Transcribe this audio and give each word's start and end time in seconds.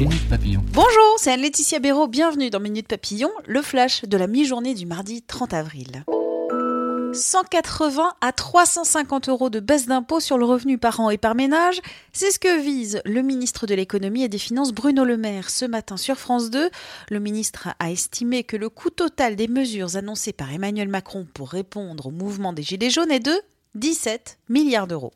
Bonjour, 0.00 1.16
c'est 1.18 1.30
Anne-Laetitia 1.30 1.78
Béraud, 1.78 2.06
bienvenue 2.06 2.48
dans 2.48 2.58
Minute 2.58 2.88
Papillon, 2.88 3.30
le 3.46 3.60
flash 3.60 4.02
de 4.06 4.16
la 4.16 4.26
mi-journée 4.26 4.72
du 4.72 4.86
mardi 4.86 5.20
30 5.20 5.52
avril. 5.52 6.04
180 7.12 8.14
à 8.22 8.32
350 8.32 9.28
euros 9.28 9.50
de 9.50 9.60
baisse 9.60 9.88
d'impôt 9.88 10.20
sur 10.20 10.38
le 10.38 10.46
revenu 10.46 10.78
par 10.78 11.00
an 11.00 11.10
et 11.10 11.18
par 11.18 11.34
ménage, 11.34 11.82
c'est 12.14 12.30
ce 12.30 12.38
que 12.38 12.62
vise 12.62 13.02
le 13.04 13.20
ministre 13.20 13.66
de 13.66 13.74
l'économie 13.74 14.22
et 14.22 14.28
des 14.28 14.38
finances 14.38 14.72
Bruno 14.72 15.04
Le 15.04 15.18
Maire 15.18 15.50
ce 15.50 15.66
matin 15.66 15.98
sur 15.98 16.16
France 16.16 16.48
2. 16.48 16.70
Le 17.10 17.20
ministre 17.20 17.68
a 17.78 17.90
estimé 17.90 18.42
que 18.42 18.56
le 18.56 18.70
coût 18.70 18.90
total 18.90 19.36
des 19.36 19.48
mesures 19.48 19.96
annoncées 19.96 20.32
par 20.32 20.50
Emmanuel 20.50 20.88
Macron 20.88 21.26
pour 21.34 21.50
répondre 21.50 22.06
au 22.06 22.10
mouvement 22.10 22.54
des 22.54 22.62
Gilets 22.62 22.88
jaunes 22.88 23.12
est 23.12 23.20
de 23.20 23.38
17 23.74 24.38
milliards 24.48 24.86
d'euros. 24.86 25.12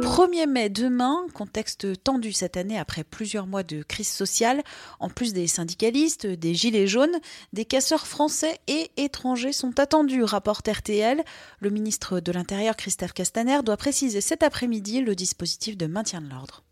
1er 0.00 0.46
mai 0.46 0.68
demain, 0.68 1.26
contexte 1.34 2.02
tendu 2.02 2.32
cette 2.32 2.56
année 2.56 2.78
après 2.78 3.04
plusieurs 3.04 3.46
mois 3.46 3.62
de 3.62 3.82
crise 3.82 4.08
sociale. 4.08 4.62
En 4.98 5.08
plus 5.08 5.32
des 5.32 5.46
syndicalistes, 5.46 6.26
des 6.26 6.54
gilets 6.54 6.86
jaunes, 6.86 7.18
des 7.52 7.64
casseurs 7.64 8.06
français 8.06 8.58
et 8.66 8.90
étrangers 8.96 9.52
sont 9.52 9.78
attendus, 9.78 10.24
rapporte 10.24 10.68
RTL. 10.68 11.22
Le 11.60 11.70
ministre 11.70 12.20
de 12.20 12.32
l'Intérieur, 12.32 12.76
Christophe 12.76 13.12
Castaner, 13.12 13.62
doit 13.62 13.76
préciser 13.76 14.20
cet 14.20 14.42
après-midi 14.42 15.02
le 15.02 15.14
dispositif 15.14 15.76
de 15.76 15.86
maintien 15.86 16.20
de 16.20 16.30
l'ordre. 16.30 16.64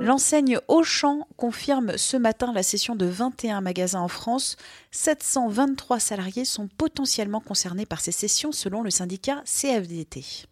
L'enseigne 0.00 0.58
Auchan 0.66 1.28
confirme 1.36 1.96
ce 1.96 2.16
matin 2.16 2.52
la 2.52 2.64
cession 2.64 2.96
de 2.96 3.06
21 3.06 3.60
magasins 3.60 4.00
en 4.00 4.08
France. 4.08 4.56
723 4.90 6.00
salariés 6.00 6.44
sont 6.44 6.66
potentiellement 6.66 7.40
concernés 7.40 7.86
par 7.86 8.00
ces 8.00 8.10
cessions 8.10 8.50
selon 8.50 8.82
le 8.82 8.90
syndicat 8.90 9.42
CFDT. 9.44 10.48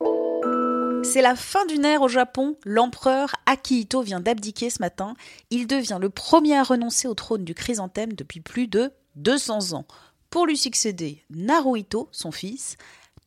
C'est 1.02 1.22
la 1.22 1.34
fin 1.34 1.66
d'une 1.66 1.84
ère 1.84 2.02
au 2.02 2.08
Japon. 2.08 2.56
L'empereur 2.64 3.34
Akihito 3.46 4.02
vient 4.02 4.20
d'abdiquer 4.20 4.70
ce 4.70 4.80
matin. 4.80 5.14
Il 5.50 5.66
devient 5.66 5.98
le 6.00 6.10
premier 6.10 6.56
à 6.56 6.62
renoncer 6.62 7.08
au 7.08 7.14
trône 7.14 7.44
du 7.44 7.54
chrysanthème 7.54 8.12
depuis 8.12 8.40
plus 8.40 8.68
de 8.68 8.92
200 9.16 9.72
ans. 9.72 9.86
Pour 10.28 10.46
lui 10.46 10.56
succéder, 10.56 11.24
Naruhito, 11.30 12.08
son 12.12 12.30
fils. 12.30 12.76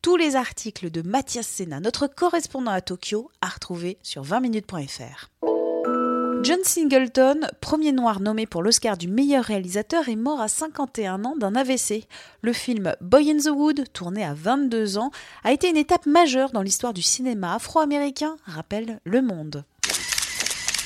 Tous 0.02 0.16
les 0.16 0.36
articles 0.36 0.90
de 0.90 1.02
Mathias 1.02 1.46
Sena, 1.46 1.80
notre 1.80 2.06
correspondant 2.06 2.70
à 2.70 2.80
Tokyo, 2.80 3.30
à 3.40 3.48
retrouver 3.48 3.98
sur 4.02 4.22
20minutes.fr. 4.22 5.30
John 6.44 6.62
Singleton, 6.62 7.48
premier 7.62 7.90
noir 7.92 8.20
nommé 8.20 8.44
pour 8.44 8.62
l'Oscar 8.62 8.98
du 8.98 9.08
meilleur 9.08 9.44
réalisateur, 9.44 10.10
est 10.10 10.14
mort 10.14 10.42
à 10.42 10.48
51 10.48 11.24
ans 11.24 11.36
d'un 11.36 11.54
AVC. 11.54 12.04
Le 12.42 12.52
film 12.52 12.94
Boy 13.00 13.30
in 13.30 13.38
the 13.38 13.46
Wood, 13.46 13.84
tourné 13.94 14.22
à 14.22 14.34
22 14.34 14.98
ans, 14.98 15.10
a 15.42 15.52
été 15.52 15.70
une 15.70 15.78
étape 15.78 16.04
majeure 16.04 16.50
dans 16.50 16.60
l'histoire 16.60 16.92
du 16.92 17.00
cinéma 17.00 17.54
afro-américain, 17.54 18.36
rappelle 18.44 19.00
Le 19.04 19.22
Monde. 19.22 19.64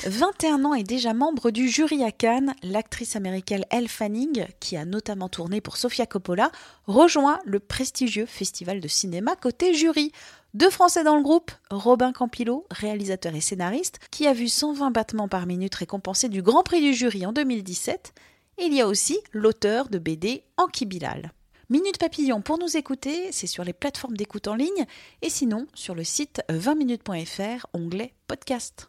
21 0.06 0.64
ans 0.64 0.74
et 0.74 0.84
déjà 0.84 1.12
membre 1.12 1.50
du 1.50 1.68
jury 1.68 2.04
à 2.04 2.12
Cannes, 2.12 2.54
l'actrice 2.62 3.16
américaine 3.16 3.64
Elle 3.70 3.88
Fanning, 3.88 4.46
qui 4.60 4.76
a 4.76 4.84
notamment 4.84 5.28
tourné 5.28 5.60
pour 5.60 5.76
Sofia 5.76 6.06
Coppola, 6.06 6.52
rejoint 6.86 7.40
le 7.44 7.58
prestigieux 7.58 8.26
festival 8.26 8.80
de 8.80 8.86
cinéma 8.86 9.34
côté 9.34 9.74
jury. 9.74 10.12
Deux 10.54 10.70
Français 10.70 11.04
dans 11.04 11.16
le 11.16 11.22
groupe, 11.22 11.50
Robin 11.70 12.10
Campillo, 12.12 12.66
réalisateur 12.70 13.34
et 13.34 13.40
scénariste, 13.42 13.98
qui 14.10 14.26
a 14.26 14.32
vu 14.32 14.48
120 14.48 14.90
battements 14.90 15.28
par 15.28 15.44
minute 15.44 15.74
récompensé 15.74 16.30
du 16.30 16.40
Grand 16.40 16.62
Prix 16.62 16.80
du 16.80 16.94
jury 16.94 17.26
en 17.26 17.32
2017. 17.32 18.14
Et 18.56 18.64
il 18.64 18.72
y 18.72 18.80
a 18.80 18.88
aussi 18.88 19.18
l'auteur 19.32 19.90
de 19.90 19.98
BD 19.98 20.44
Anki 20.56 20.86
Bilal. 20.86 21.32
Minute 21.68 21.98
Papillon 21.98 22.40
pour 22.40 22.58
nous 22.58 22.78
écouter, 22.78 23.30
c'est 23.30 23.46
sur 23.46 23.62
les 23.62 23.74
plateformes 23.74 24.16
d'écoute 24.16 24.48
en 24.48 24.54
ligne 24.54 24.86
et 25.20 25.28
sinon 25.28 25.66
sur 25.74 25.94
le 25.94 26.02
site 26.02 26.40
20minutes.fr, 26.48 27.66
onglet 27.74 28.14
podcast. 28.26 28.88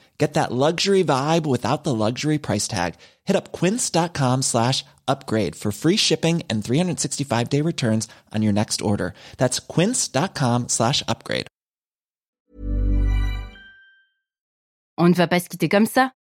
Get 0.17 0.35
that 0.35 0.51
luxury 0.51 1.03
vibe 1.03 1.45
without 1.47 1.83
the 1.83 1.95
luxury 1.95 2.37
price 2.37 2.67
tag. 2.67 2.93
Hit 3.23 3.35
up 3.35 3.51
quince.com 3.51 4.43
slash 4.43 4.85
upgrade 5.07 5.55
for 5.55 5.71
free 5.71 5.97
shipping 5.97 6.43
and 6.49 6.63
365 6.63 7.49
day 7.49 7.61
returns 7.61 8.07
on 8.31 8.43
your 8.43 8.53
next 8.53 8.81
order. 8.81 9.13
That's 9.37 9.59
quince.com 9.59 10.67
slash 10.69 11.01
upgrade. 11.07 11.47
On 14.97 15.09
ne 15.09 15.15
va 15.15 15.25
pas 15.27 15.39
se 15.39 15.49
quitter 15.49 15.67
comme 15.67 15.87
ça. 15.87 16.11